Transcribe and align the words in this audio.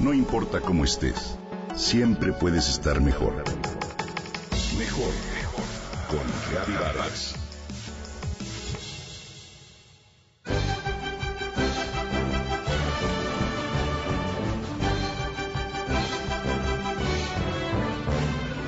No 0.00 0.14
importa 0.14 0.62
cómo 0.62 0.84
estés, 0.84 1.36
siempre 1.76 2.32
puedes 2.32 2.70
estar 2.70 3.02
mejor. 3.02 3.44
Mejor, 4.78 5.12
mejor. 5.34 5.64
Con 6.08 6.20
Reavivadas. 6.50 7.34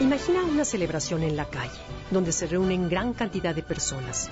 Imagina 0.00 0.44
una 0.44 0.64
celebración 0.64 1.24
en 1.24 1.34
la 1.34 1.46
calle, 1.46 1.72
donde 2.12 2.30
se 2.30 2.46
reúnen 2.46 2.88
gran 2.88 3.14
cantidad 3.14 3.52
de 3.52 3.64
personas. 3.64 4.30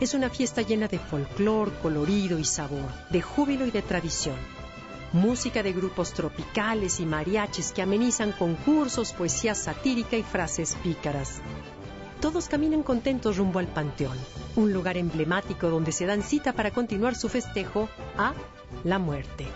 Es 0.00 0.14
una 0.14 0.30
fiesta 0.30 0.62
llena 0.62 0.88
de 0.88 0.98
folclor, 0.98 1.74
colorido 1.82 2.38
y 2.38 2.44
sabor, 2.44 2.88
de 3.10 3.20
júbilo 3.20 3.66
y 3.66 3.70
de 3.70 3.82
tradición. 3.82 4.61
Música 5.12 5.62
de 5.62 5.74
grupos 5.74 6.14
tropicales 6.14 6.98
y 6.98 7.04
mariachis 7.04 7.72
que 7.72 7.82
amenizan 7.82 8.32
concursos, 8.32 9.12
poesía 9.12 9.54
satírica 9.54 10.16
y 10.16 10.22
frases 10.22 10.74
pícaras. 10.82 11.42
Todos 12.22 12.48
caminan 12.48 12.82
contentos 12.82 13.36
rumbo 13.36 13.58
al 13.58 13.66
Panteón, 13.66 14.16
un 14.56 14.72
lugar 14.72 14.96
emblemático 14.96 15.68
donde 15.68 15.92
se 15.92 16.06
dan 16.06 16.22
cita 16.22 16.54
para 16.54 16.70
continuar 16.70 17.14
su 17.14 17.28
festejo 17.28 17.90
a 18.16 18.32
la 18.84 18.98
muerte. 18.98 19.46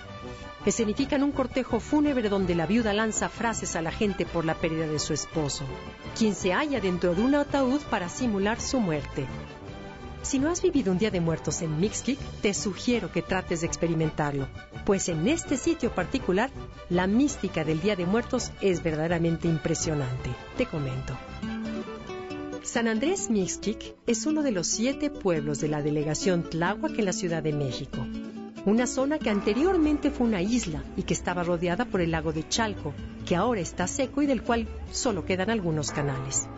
Escenifican 0.66 1.22
un 1.22 1.32
cortejo 1.32 1.80
fúnebre 1.80 2.28
donde 2.28 2.54
la 2.54 2.66
viuda 2.66 2.92
lanza 2.92 3.30
frases 3.30 3.76
a 3.76 3.82
la 3.82 3.92
gente 3.92 4.26
por 4.26 4.44
la 4.44 4.56
pérdida 4.56 4.86
de 4.86 4.98
su 4.98 5.14
esposo, 5.14 5.64
quien 6.18 6.34
se 6.34 6.52
halla 6.52 6.80
dentro 6.80 7.14
de 7.14 7.22
un 7.22 7.34
ataúd 7.34 7.80
para 7.82 8.10
simular 8.10 8.60
su 8.60 8.78
muerte. 8.78 9.26
Si 10.26 10.40
no 10.40 10.50
has 10.50 10.60
vivido 10.60 10.90
un 10.90 10.98
Día 10.98 11.12
de 11.12 11.20
Muertos 11.20 11.62
en 11.62 11.78
Mixkick, 11.78 12.18
te 12.42 12.52
sugiero 12.52 13.12
que 13.12 13.22
trates 13.22 13.60
de 13.60 13.68
experimentarlo, 13.68 14.48
pues 14.84 15.08
en 15.08 15.28
este 15.28 15.56
sitio 15.56 15.94
particular, 15.94 16.50
la 16.90 17.06
mística 17.06 17.62
del 17.62 17.80
Día 17.80 17.94
de 17.94 18.06
Muertos 18.06 18.50
es 18.60 18.82
verdaderamente 18.82 19.46
impresionante. 19.46 20.30
Te 20.56 20.66
comento. 20.66 21.16
San 22.64 22.88
Andrés 22.88 23.30
Mixquic 23.30 23.94
es 24.08 24.26
uno 24.26 24.42
de 24.42 24.50
los 24.50 24.66
siete 24.66 25.10
pueblos 25.10 25.60
de 25.60 25.68
la 25.68 25.80
delegación 25.80 26.42
Tláhuac 26.42 26.98
en 26.98 27.04
la 27.04 27.12
Ciudad 27.12 27.44
de 27.44 27.52
México. 27.52 28.04
Una 28.64 28.88
zona 28.88 29.20
que 29.20 29.30
anteriormente 29.30 30.10
fue 30.10 30.26
una 30.26 30.42
isla 30.42 30.82
y 30.96 31.04
que 31.04 31.14
estaba 31.14 31.44
rodeada 31.44 31.84
por 31.84 32.00
el 32.00 32.10
lago 32.10 32.32
de 32.32 32.48
Chalco, 32.48 32.94
que 33.24 33.36
ahora 33.36 33.60
está 33.60 33.86
seco 33.86 34.22
y 34.22 34.26
del 34.26 34.42
cual 34.42 34.66
solo 34.90 35.24
quedan 35.24 35.50
algunos 35.50 35.92
canales. 35.92 36.48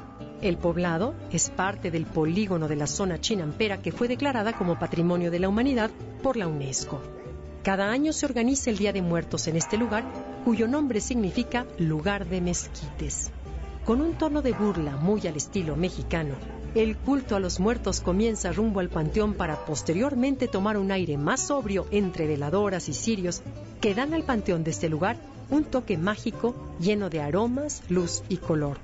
El 0.40 0.56
poblado 0.56 1.14
es 1.32 1.50
parte 1.50 1.90
del 1.90 2.06
polígono 2.06 2.68
de 2.68 2.76
la 2.76 2.86
zona 2.86 3.20
chinampera 3.20 3.82
que 3.82 3.90
fue 3.90 4.06
declarada 4.06 4.52
como 4.52 4.78
Patrimonio 4.78 5.32
de 5.32 5.40
la 5.40 5.48
Humanidad 5.48 5.90
por 6.22 6.36
la 6.36 6.46
UNESCO. 6.46 7.00
Cada 7.64 7.90
año 7.90 8.12
se 8.12 8.24
organiza 8.24 8.70
el 8.70 8.78
Día 8.78 8.92
de 8.92 9.02
Muertos 9.02 9.48
en 9.48 9.56
este 9.56 9.76
lugar, 9.76 10.04
cuyo 10.44 10.68
nombre 10.68 11.00
significa 11.00 11.66
lugar 11.78 12.26
de 12.26 12.40
mezquites. 12.40 13.32
Con 13.84 14.00
un 14.00 14.14
tono 14.14 14.40
de 14.40 14.52
burla 14.52 14.96
muy 14.96 15.26
al 15.26 15.36
estilo 15.36 15.74
mexicano, 15.74 16.34
el 16.76 16.96
culto 16.96 17.34
a 17.34 17.40
los 17.40 17.58
muertos 17.58 18.00
comienza 18.00 18.52
rumbo 18.52 18.78
al 18.78 18.90
panteón 18.90 19.34
para 19.34 19.64
posteriormente 19.64 20.46
tomar 20.46 20.76
un 20.76 20.92
aire 20.92 21.18
más 21.18 21.48
sobrio 21.48 21.86
entre 21.90 22.28
veladoras 22.28 22.88
y 22.88 22.94
cirios 22.94 23.42
que 23.80 23.94
dan 23.94 24.14
al 24.14 24.22
panteón 24.22 24.62
de 24.62 24.70
este 24.70 24.88
lugar 24.88 25.16
un 25.50 25.64
toque 25.64 25.98
mágico 25.98 26.54
lleno 26.78 27.10
de 27.10 27.22
aromas, 27.22 27.82
luz 27.88 28.22
y 28.28 28.36
color. 28.36 28.78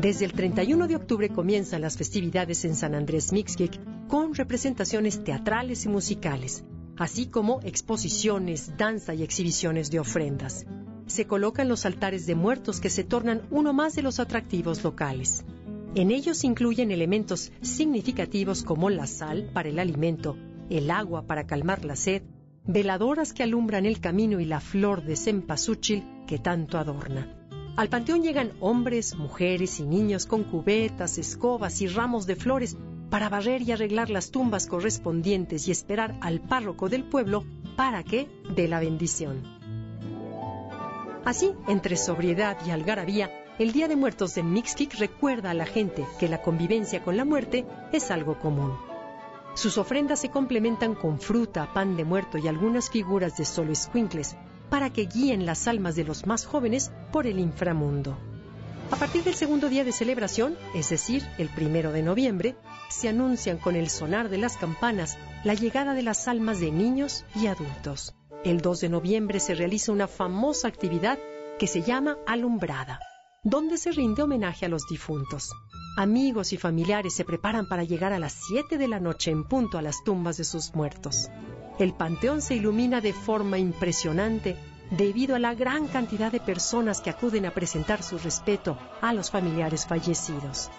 Desde 0.00 0.24
el 0.24 0.32
31 0.32 0.88
de 0.88 0.96
octubre 0.96 1.28
comienzan 1.28 1.82
las 1.82 1.96
festividades 1.96 2.64
en 2.64 2.74
San 2.74 2.94
Andrés 2.94 3.32
Mixquic 3.32 3.78
con 4.08 4.34
representaciones 4.34 5.22
teatrales 5.24 5.84
y 5.84 5.88
musicales, 5.88 6.64
así 6.96 7.26
como 7.26 7.60
exposiciones, 7.62 8.76
danza 8.76 9.14
y 9.14 9.22
exhibiciones 9.22 9.90
de 9.90 10.00
ofrendas 10.00 10.66
se 11.10 11.26
colocan 11.26 11.68
los 11.68 11.84
altares 11.86 12.24
de 12.26 12.36
muertos 12.36 12.80
que 12.80 12.88
se 12.88 13.04
tornan 13.04 13.42
uno 13.50 13.72
más 13.72 13.94
de 13.94 14.02
los 14.02 14.20
atractivos 14.20 14.82
locales. 14.84 15.44
En 15.94 16.12
ellos 16.12 16.44
incluyen 16.44 16.92
elementos 16.92 17.50
significativos 17.60 18.62
como 18.62 18.90
la 18.90 19.08
sal 19.08 19.50
para 19.52 19.68
el 19.68 19.80
alimento, 19.80 20.36
el 20.70 20.90
agua 20.90 21.26
para 21.26 21.46
calmar 21.46 21.84
la 21.84 21.96
sed, 21.96 22.22
veladoras 22.64 23.32
que 23.32 23.42
alumbran 23.42 23.86
el 23.86 24.00
camino 24.00 24.38
y 24.38 24.44
la 24.44 24.60
flor 24.60 25.02
de 25.04 25.16
cempasúchil 25.16 26.04
que 26.28 26.38
tanto 26.38 26.78
adorna. 26.78 27.39
Al 27.76 27.88
panteón 27.88 28.22
llegan 28.22 28.52
hombres, 28.60 29.16
mujeres 29.16 29.80
y 29.80 29.84
niños 29.84 30.26
con 30.26 30.44
cubetas, 30.44 31.18
escobas 31.18 31.80
y 31.80 31.86
ramos 31.86 32.26
de 32.26 32.36
flores 32.36 32.76
para 33.10 33.28
barrer 33.28 33.62
y 33.62 33.72
arreglar 33.72 34.10
las 34.10 34.30
tumbas 34.30 34.66
correspondientes 34.66 35.66
y 35.66 35.70
esperar 35.70 36.16
al 36.20 36.40
párroco 36.40 36.88
del 36.88 37.04
pueblo 37.04 37.44
para 37.76 38.02
que 38.02 38.28
dé 38.54 38.68
la 38.68 38.80
bendición. 38.80 39.42
Así, 41.24 41.52
entre 41.68 41.96
sobriedad 41.96 42.56
y 42.66 42.70
algarabía, 42.70 43.30
el 43.58 43.72
Día 43.72 43.88
de 43.88 43.96
Muertos 43.96 44.34
de 44.34 44.42
Mixquic 44.42 44.94
recuerda 44.98 45.50
a 45.50 45.54
la 45.54 45.66
gente 45.66 46.06
que 46.18 46.28
la 46.28 46.40
convivencia 46.40 47.02
con 47.02 47.16
la 47.16 47.24
muerte 47.24 47.66
es 47.92 48.10
algo 48.10 48.38
común. 48.38 48.72
Sus 49.54 49.76
ofrendas 49.78 50.20
se 50.20 50.30
complementan 50.30 50.94
con 50.94 51.20
fruta, 51.20 51.72
pan 51.72 51.96
de 51.96 52.04
muerto 52.04 52.38
y 52.38 52.48
algunas 52.48 52.88
figuras 52.88 53.36
de 53.36 53.44
solo 53.44 53.72
escuincles 53.72 54.36
para 54.70 54.90
que 54.90 55.06
guíen 55.06 55.44
las 55.44 55.68
almas 55.68 55.96
de 55.96 56.04
los 56.04 56.26
más 56.26 56.46
jóvenes 56.46 56.90
por 57.12 57.26
el 57.26 57.38
inframundo. 57.38 58.16
A 58.90 58.96
partir 58.96 59.22
del 59.22 59.34
segundo 59.34 59.68
día 59.68 59.84
de 59.84 59.92
celebración, 59.92 60.56
es 60.74 60.90
decir, 60.90 61.22
el 61.38 61.48
primero 61.48 61.92
de 61.92 62.02
noviembre, 62.02 62.56
se 62.88 63.08
anuncian 63.08 63.58
con 63.58 63.76
el 63.76 63.88
sonar 63.88 64.28
de 64.28 64.38
las 64.38 64.56
campanas 64.56 65.16
la 65.44 65.54
llegada 65.54 65.94
de 65.94 66.02
las 66.02 66.26
almas 66.26 66.58
de 66.58 66.72
niños 66.72 67.24
y 67.36 67.46
adultos. 67.46 68.14
El 68.42 68.60
2 68.60 68.80
de 68.80 68.88
noviembre 68.88 69.38
se 69.38 69.54
realiza 69.54 69.92
una 69.92 70.08
famosa 70.08 70.66
actividad 70.66 71.18
que 71.58 71.66
se 71.66 71.82
llama 71.82 72.16
Alumbrada, 72.26 72.98
donde 73.44 73.76
se 73.76 73.92
rinde 73.92 74.22
homenaje 74.22 74.66
a 74.66 74.68
los 74.68 74.86
difuntos. 74.88 75.50
Amigos 75.96 76.52
y 76.52 76.56
familiares 76.56 77.14
se 77.14 77.24
preparan 77.24 77.68
para 77.68 77.84
llegar 77.84 78.12
a 78.12 78.18
las 78.18 78.32
7 78.48 78.78
de 78.78 78.88
la 78.88 78.98
noche 78.98 79.30
en 79.30 79.44
punto 79.44 79.76
a 79.76 79.82
las 79.82 80.02
tumbas 80.04 80.36
de 80.36 80.44
sus 80.44 80.74
muertos. 80.74 81.28
El 81.78 81.94
panteón 81.94 82.42
se 82.42 82.56
ilumina 82.56 83.00
de 83.00 83.12
forma 83.12 83.58
impresionante 83.58 84.56
debido 84.90 85.36
a 85.36 85.38
la 85.38 85.54
gran 85.54 85.86
cantidad 85.86 86.32
de 86.32 86.40
personas 86.40 87.00
que 87.00 87.10
acuden 87.10 87.46
a 87.46 87.52
presentar 87.52 88.02
su 88.02 88.18
respeto 88.18 88.76
a 89.00 89.12
los 89.12 89.30
familiares 89.30 89.86
fallecidos. 89.86 90.70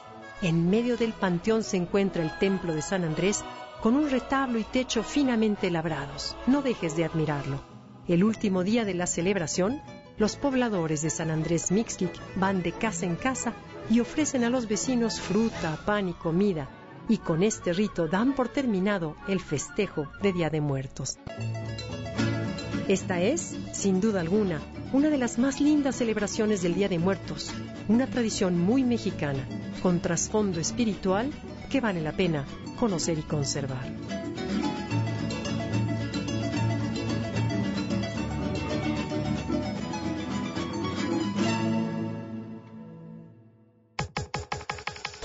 En 0.42 0.70
medio 0.70 0.98
del 0.98 1.14
panteón 1.14 1.64
se 1.64 1.78
encuentra 1.78 2.24
el 2.24 2.38
templo 2.40 2.74
de 2.74 2.82
San 2.82 3.04
Andrés 3.04 3.44
con 3.82 3.96
un 3.96 4.10
retablo 4.10 4.60
y 4.60 4.64
techo 4.64 5.04
finamente 5.04 5.72
labrados. 5.72 6.36
No 6.46 6.62
dejes 6.62 6.96
de 6.96 7.06
admirarlo. 7.06 7.62
El 8.08 8.24
último 8.24 8.64
día 8.64 8.84
de 8.84 8.94
la 8.94 9.08
celebración, 9.08 9.82
los 10.18 10.36
pobladores 10.36 11.02
de 11.02 11.10
San 11.10 11.32
Andrés 11.32 11.72
Mixquic 11.72 12.12
van 12.36 12.62
de 12.62 12.74
casa 12.74 13.06
en 13.06 13.16
casa 13.16 13.54
y 13.90 14.00
ofrecen 14.00 14.44
a 14.44 14.50
los 14.50 14.68
vecinos 14.68 15.20
fruta, 15.22 15.80
pan 15.86 16.10
y 16.10 16.14
comida, 16.14 16.70
y 17.12 17.18
con 17.18 17.44
este 17.44 17.74
rito 17.74 18.08
dan 18.08 18.34
por 18.34 18.48
terminado 18.48 19.18
el 19.28 19.42
festejo 19.42 20.08
de 20.22 20.32
Día 20.32 20.50
de 20.50 20.62
Muertos. 20.62 21.20
Esta 22.88 23.20
es, 23.20 23.58
sin 23.74 24.00
duda 24.00 24.22
alguna, 24.22 24.62
una 24.94 25.10
de 25.10 25.18
las 25.18 25.38
más 25.38 25.60
lindas 25.60 25.98
celebraciones 25.98 26.62
del 26.62 26.74
Día 26.74 26.88
de 26.88 27.00
Muertos, 27.00 27.52
una 27.90 28.08
tradición 28.08 28.58
muy 28.58 28.86
mexicana, 28.86 29.46
con 29.84 30.00
trasfondo 30.00 30.62
espiritual 30.62 31.30
que 31.70 31.82
vale 31.82 32.00
la 32.00 32.14
pena 32.14 32.46
conocer 32.80 33.20
y 33.20 33.24
conservar. 33.24 33.92